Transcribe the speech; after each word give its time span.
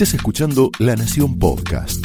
Estás 0.00 0.14
escuchando 0.14 0.70
La 0.78 0.96
Nación 0.96 1.38
Podcast. 1.38 2.02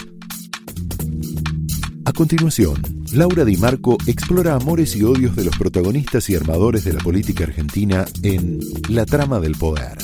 A 2.03 2.11
continuación, 2.11 2.75
Laura 3.13 3.45
Di 3.45 3.55
Marco 3.55 3.95
explora 4.05 4.55
amores 4.55 4.97
y 4.97 5.03
odios 5.03 5.37
de 5.37 5.45
los 5.45 5.57
protagonistas 5.57 6.29
y 6.29 6.35
armadores 6.35 6.83
de 6.83 6.91
la 6.91 6.99
política 6.99 7.45
argentina 7.45 8.03
en 8.21 8.59
La 8.89 9.05
trama 9.05 9.39
del 9.39 9.55
poder. 9.55 9.97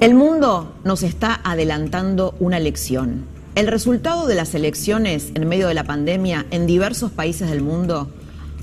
El 0.00 0.14
mundo 0.14 0.74
nos 0.82 1.02
está 1.02 1.42
adelantando 1.44 2.36
una 2.40 2.58
lección. 2.58 3.26
El 3.54 3.66
resultado 3.66 4.26
de 4.26 4.34
las 4.34 4.54
elecciones 4.54 5.30
en 5.34 5.46
medio 5.46 5.68
de 5.68 5.74
la 5.74 5.84
pandemia 5.84 6.46
en 6.50 6.66
diversos 6.66 7.12
países 7.12 7.50
del 7.50 7.60
mundo 7.60 8.10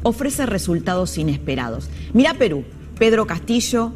ofrece 0.02 0.48
resultados 0.48 1.16
inesperados. 1.20 1.89
Mira 2.12 2.34
Perú, 2.34 2.64
Pedro 2.98 3.28
Castillo, 3.28 3.94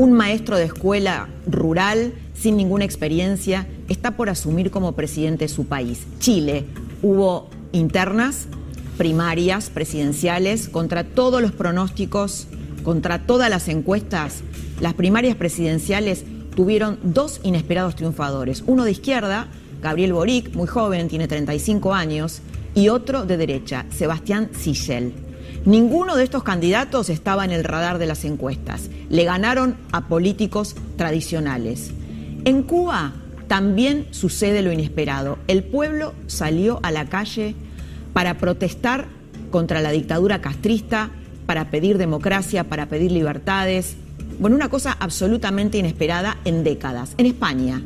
un 0.00 0.14
maestro 0.14 0.56
de 0.56 0.64
escuela 0.64 1.28
rural 1.46 2.14
sin 2.32 2.56
ninguna 2.56 2.86
experiencia, 2.86 3.66
está 3.90 4.12
por 4.12 4.30
asumir 4.30 4.70
como 4.70 4.92
presidente 4.92 5.44
de 5.44 5.50
su 5.50 5.66
país. 5.66 6.06
Chile, 6.18 6.64
hubo 7.02 7.50
internas, 7.72 8.46
primarias, 8.96 9.68
presidenciales, 9.68 10.70
contra 10.70 11.04
todos 11.04 11.42
los 11.42 11.52
pronósticos, 11.52 12.46
contra 12.82 13.26
todas 13.26 13.50
las 13.50 13.68
encuestas. 13.68 14.40
Las 14.80 14.94
primarias 14.94 15.36
presidenciales 15.36 16.24
tuvieron 16.56 16.98
dos 17.02 17.40
inesperados 17.42 17.94
triunfadores, 17.94 18.64
uno 18.66 18.84
de 18.84 18.92
izquierda, 18.92 19.48
Gabriel 19.82 20.14
Boric, 20.14 20.54
muy 20.54 20.66
joven, 20.66 21.08
tiene 21.08 21.28
35 21.28 21.92
años, 21.92 22.40
y 22.74 22.88
otro 22.88 23.26
de 23.26 23.36
derecha, 23.36 23.84
Sebastián 23.90 24.48
Sichel. 24.58 25.12
Ninguno 25.66 26.16
de 26.16 26.24
estos 26.24 26.42
candidatos 26.42 27.10
estaba 27.10 27.44
en 27.44 27.50
el 27.50 27.64
radar 27.64 27.98
de 27.98 28.06
las 28.06 28.24
encuestas. 28.24 28.88
Le 29.10 29.24
ganaron 29.24 29.76
a 29.92 30.08
políticos 30.08 30.74
tradicionales. 30.96 31.90
En 32.46 32.62
Cuba 32.62 33.12
también 33.46 34.06
sucede 34.10 34.62
lo 34.62 34.72
inesperado. 34.72 35.38
El 35.48 35.62
pueblo 35.62 36.14
salió 36.28 36.80
a 36.82 36.90
la 36.90 37.10
calle 37.10 37.54
para 38.14 38.38
protestar 38.38 39.06
contra 39.50 39.82
la 39.82 39.90
dictadura 39.90 40.40
castrista, 40.40 41.10
para 41.44 41.70
pedir 41.70 41.98
democracia, 41.98 42.64
para 42.64 42.86
pedir 42.86 43.12
libertades. 43.12 43.96
Bueno, 44.38 44.56
una 44.56 44.70
cosa 44.70 44.96
absolutamente 44.98 45.76
inesperada 45.76 46.38
en 46.46 46.64
décadas. 46.64 47.14
En 47.18 47.26
España, 47.26 47.82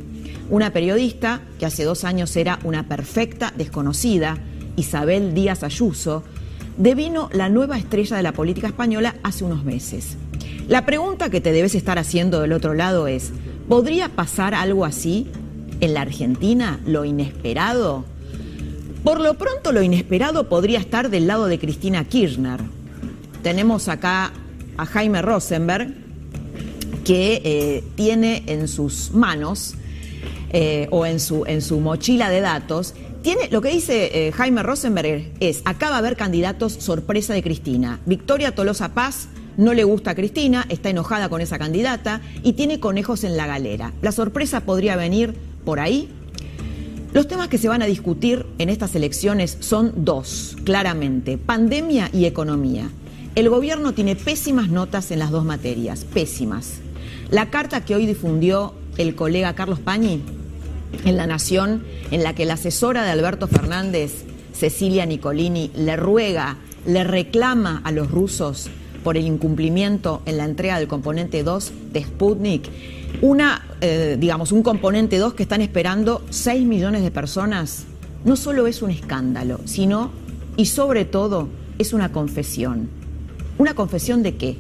una 0.49 0.73
periodista 0.73 1.41
que 1.59 1.67
hace 1.67 1.83
dos 1.83 2.05
años 2.05 2.37
era 2.37 2.61
una 2.63 2.87
perfecta 2.87 3.53
desconocida, 3.57 4.39
Isabel 4.77 5.35
Díaz 5.35 5.65
Ayuso, 5.65 6.23
devino 6.77 7.29
la 7.33 7.49
nueva 7.49 7.79
estrella 7.79 8.17
de 8.17 8.23
la 8.23 8.33
política 8.33 8.67
española 8.67 9.15
hace 9.23 9.45
unos 9.45 9.65
meses. 9.65 10.17
La 10.69 10.87
pregunta 10.87 11.31
que 11.31 11.41
te 11.41 11.53
debes 11.53 11.75
estar 11.75 11.99
haciendo 11.99 12.41
del 12.41 12.53
otro 12.53 12.75
lado 12.75 13.07
es, 13.07 13.33
¿podría 13.69 14.09
pasar 14.09 14.55
algo 14.55 14.85
así 14.85 15.29
en 15.81 15.95
la 15.95 16.03
Argentina, 16.03 16.81
lo 16.87 17.05
inesperado? 17.05 18.05
Por 19.03 19.21
lo 19.21 19.35
pronto 19.35 19.73
lo 19.73 19.83
inesperado 19.83 20.49
podría 20.49 20.79
estar 20.79 21.11
del 21.11 21.27
lado 21.27 21.47
de 21.47 21.59
Cristina 21.59 22.05
Kirchner. 22.05 22.61
Tenemos 23.43 23.89
acá 23.89 24.33
a 24.79 24.87
Jaime 24.87 25.21
Rosenberg, 25.21 25.95
que 27.05 27.43
eh, 27.45 27.85
tiene 27.97 28.45
en 28.47 28.67
sus 28.67 29.11
manos 29.13 29.75
eh, 30.51 30.89
o 30.91 31.05
en 31.05 31.21
su, 31.21 31.45
en 31.45 31.61
su 31.61 31.81
mochila 31.81 32.31
de 32.31 32.41
datos 32.41 32.95
tiene, 33.25 33.49
lo 33.49 33.63
que 33.63 33.71
dice 33.71 34.29
eh, 34.29 34.33
Jaime 34.33 34.63
Rosenberg 34.63 35.33
es, 35.41 35.63
acá 35.65 35.89
va 35.89 35.97
a 35.97 35.99
haber 36.01 36.15
candidatos 36.15 36.75
sorpresa 36.75 37.33
de 37.33 37.43
Cristina. 37.43 37.99
Victoria 38.05 38.55
Tolosa 38.55 38.93
Paz 38.93 39.29
no 39.57 39.73
le 39.73 39.83
gusta 39.83 40.11
a 40.11 40.15
Cristina, 40.15 40.67
está 40.69 40.91
enojada 40.91 41.31
con 41.31 41.41
esa 41.41 41.59
candidata 41.59 42.21
y 42.43 42.53
tiene 42.53 42.81
conejos 42.81 43.25
en 43.25 43.39
la 43.39 43.47
galera. 43.47 43.95
La 44.03 44.13
sorpresa 44.13 44.61
podría 44.61 44.97
venir 44.97 45.35
por 45.65 45.81
ahí. 45.81 46.11
Los 47.15 47.27
temas 47.27 47.49
que 47.49 47.57
se 47.57 47.69
van 47.69 47.81
a 47.81 47.87
discutir 47.87 48.45
en 48.59 48.69
estas 48.69 48.95
elecciones 48.95 49.57
son 49.61 50.05
dos, 50.05 50.59
claramente, 50.65 51.39
pandemia 51.39 52.11
y 52.13 52.27
economía. 52.27 52.91
El 53.37 53.49
gobierno 53.49 53.95
tiene 53.95 54.17
pésimas 54.17 54.69
notas 54.69 55.11
en 55.11 55.21
las 55.21 55.31
dos 55.31 55.47
materias, 55.47 56.05
pésimas. 56.05 56.75
La 57.31 57.49
carta 57.49 57.87
que 57.87 57.95
hoy 57.95 58.05
difundió 58.05 58.75
el 58.99 59.15
colega 59.15 59.55
Carlos 59.55 59.81
Pañi 59.81 60.21
en 61.05 61.17
La 61.17 61.27
Nación, 61.27 61.85
en 62.11 62.23
la 62.23 62.35
que 62.35 62.45
la 62.45 62.55
asesora 62.55 63.05
de 63.05 63.11
Alberto 63.11 63.47
Fernández, 63.49 64.25
Cecilia 64.53 65.07
Nicolini, 65.07 65.71
le 65.75 65.97
ruega, 65.97 66.57
le 66.87 67.05
reclama 67.05 67.81
a 67.85 67.93
los 67.93 68.11
rusos 68.11 68.69
por 69.03 69.17
el 69.17 69.27
incumplimiento 69.27 70.23
en 70.27 70.39
la 70.39 70.45
entrega 70.45 70.79
del 70.79 70.89
componente 70.89 71.43
2 71.43 71.73
de 71.93 72.03
Sputnik, 72.03 72.69
una, 73.21 73.67
eh, 73.81 74.17
digamos, 74.19 74.51
un 74.51 74.63
componente 74.63 75.19
2 75.19 75.35
que 75.35 75.43
están 75.43 75.61
esperando 75.61 76.25
6 76.31 76.65
millones 76.67 77.03
de 77.03 77.11
personas, 77.11 77.85
no 78.25 78.37
solo 78.37 78.67
es 78.67 78.83
un 78.83 78.91
escándalo, 78.91 79.61
sino, 79.67 80.11
y 80.57 80.67
sobre 80.67 81.05
todo, 81.05 81.49
es 81.79 81.93
una 81.93 82.13
confesión. 82.13 82.89
¿Una 83.59 83.75
confesión 83.75 84.23
de 84.23 84.37
qué? 84.37 84.57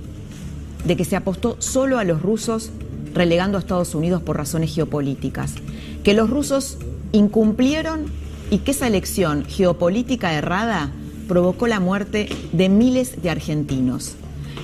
De 0.84 0.96
que 0.96 1.04
se 1.04 1.16
apostó 1.16 1.56
solo 1.60 1.98
a 1.98 2.04
los 2.04 2.20
rusos 2.20 2.70
relegando 3.14 3.56
a 3.56 3.60
Estados 3.60 3.94
Unidos 3.94 4.22
por 4.22 4.36
razones 4.36 4.74
geopolíticas. 4.74 5.54
Que 6.02 6.14
los 6.14 6.28
rusos 6.28 6.78
incumplieron 7.12 8.06
y 8.50 8.58
que 8.58 8.72
esa 8.72 8.86
elección 8.86 9.44
geopolítica 9.46 10.34
errada 10.34 10.92
provocó 11.28 11.66
la 11.66 11.80
muerte 11.80 12.28
de 12.52 12.68
miles 12.68 13.22
de 13.22 13.30
argentinos, 13.30 14.14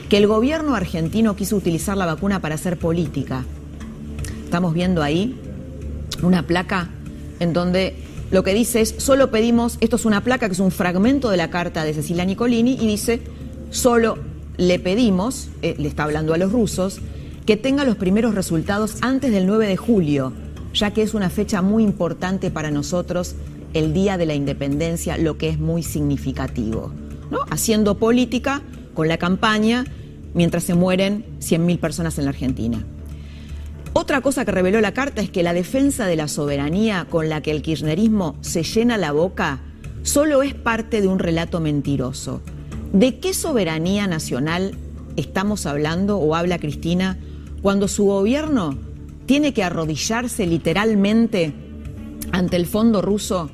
que 0.09 0.19
el 0.19 0.27
gobierno 0.27 0.75
argentino 0.75 1.37
quiso 1.37 1.57
utilizar 1.57 1.97
la 1.97 2.07
vacuna 2.07 2.41
para 2.41 2.57
hacer 2.57 2.79
política. 2.79 3.45
Estamos 4.45 4.75
viendo 4.75 5.03
ahí 5.03 5.41
una 6.23 6.47
placa 6.47 6.91
en 7.39 7.53
donde 7.53 7.97
lo 8.31 8.45
que 8.45 8.55
dice 8.55 8.81
es, 8.81 8.95
solo 8.99 9.31
pedimos, 9.31 9.79
esto 9.81 9.97
es 9.97 10.05
una 10.05 10.23
placa 10.23 10.47
que 10.49 10.53
es 10.53 10.61
un 10.61 10.71
fragmento 10.71 11.31
de 11.31 11.37
la 11.37 11.51
carta 11.51 11.85
de 11.85 11.95
Cecilia 11.95 12.25
Nicolini 12.25 12.75
y 12.81 12.87
dice, 12.87 13.23
solo 13.71 14.19
le 14.57 14.79
pedimos, 14.79 15.49
eh, 15.63 15.75
le 15.79 15.89
está 15.89 16.05
hablando 16.05 16.35
a 16.35 16.39
los 16.39 16.53
rusos, 16.53 17.01
que 17.51 17.57
tenga 17.57 17.83
los 17.83 17.97
primeros 17.97 18.37
resultados 18.37 18.99
antes 19.01 19.33
del 19.33 19.45
9 19.45 19.67
de 19.67 19.77
julio 19.77 20.33
ya 20.73 20.93
que 20.93 21.03
es 21.03 21.15
una 21.15 21.31
fecha 21.31 21.63
muy 21.63 21.83
importante 21.83 22.49
para 22.53 22.71
nosotros, 22.71 23.35
el 23.75 23.93
Día 23.93 24.17
de 24.17 24.25
la 24.25 24.35
Independencia, 24.35 25.19
lo 25.19 25.37
que 25.37 25.49
es 25.49 25.59
muy 25.59 25.83
significativo. 25.83 26.93
¿no? 27.29 27.41
Haciendo 27.51 27.99
política 27.99 28.63
con 28.95 29.09
la 29.09 29.19
campaña 29.19 29.85
mientras 30.33 30.63
se 30.63 30.75
mueren 30.75 31.25
100.000 31.41 31.81
personas 31.81 32.19
en 32.19 32.27
la 32.27 32.31
Argentina. 32.31 32.85
Otra 33.95 34.21
cosa 34.21 34.45
que 34.45 34.53
reveló 34.53 34.81
la 34.81 34.95
carta 34.95 35.21
es 35.21 35.29
que 35.29 35.43
la 35.43 35.53
defensa 35.53 36.07
de 36.07 36.15
la 36.15 36.29
soberanía 36.29 37.09
con 37.11 37.29
la 37.29 37.41
que 37.41 37.51
el 37.51 37.63
kirchnerismo 37.63 38.37
se 38.43 38.63
llena 38.63 38.97
la 38.97 39.11
boca 39.11 39.59
solo 40.05 40.45
es 40.45 40.55
parte 40.55 41.01
de 41.01 41.09
un 41.09 41.19
relato 41.19 41.59
mentiroso. 41.59 42.43
¿De 42.93 43.19
qué 43.19 43.35
soberanía 43.35 44.07
nacional 44.07 44.77
estamos 45.17 45.67
hablando 45.67 46.19
o 46.19 46.37
habla 46.37 46.61
Cristina 46.61 47.19
cuando 47.63 47.89
su 47.89 48.07
gobierno 48.07 48.77
tiene 49.27 49.53
que 49.53 49.63
arrodillarse 49.63 50.47
literalmente 50.47 51.53
ante 52.33 52.57
el 52.57 52.67
fondo 52.67 53.03
ruso 53.03 53.51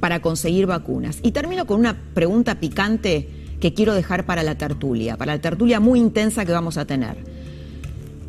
para 0.00 0.20
conseguir 0.20 0.66
vacunas. 0.66 1.18
Y 1.22 1.32
termino 1.32 1.66
con 1.66 1.80
una 1.80 1.96
pregunta 2.14 2.60
picante 2.60 3.28
que 3.60 3.74
quiero 3.74 3.94
dejar 3.94 4.24
para 4.26 4.42
la 4.42 4.56
tertulia, 4.56 5.16
para 5.16 5.34
la 5.34 5.40
tertulia 5.40 5.80
muy 5.80 5.98
intensa 5.98 6.44
que 6.44 6.52
vamos 6.52 6.78
a 6.78 6.84
tener. 6.84 7.16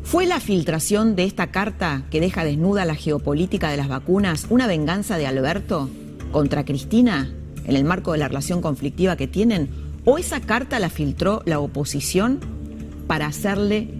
¿Fue 0.02 0.26
la 0.26 0.40
filtración 0.40 1.14
de 1.14 1.24
esta 1.24 1.52
carta 1.52 2.02
que 2.10 2.20
deja 2.20 2.44
desnuda 2.44 2.84
la 2.84 2.96
geopolítica 2.96 3.70
de 3.70 3.76
las 3.76 3.88
vacunas 3.88 4.46
una 4.50 4.66
venganza 4.66 5.18
de 5.18 5.26
Alberto 5.26 5.88
contra 6.32 6.64
Cristina 6.64 7.32
en 7.64 7.76
el 7.76 7.84
marco 7.84 8.12
de 8.12 8.18
la 8.18 8.26
relación 8.26 8.60
conflictiva 8.60 9.16
que 9.16 9.28
tienen? 9.28 9.70
¿O 10.04 10.18
esa 10.18 10.40
carta 10.40 10.80
la 10.80 10.90
filtró 10.90 11.42
la 11.44 11.60
oposición 11.60 12.40
para 13.06 13.26
hacerle 13.26 13.99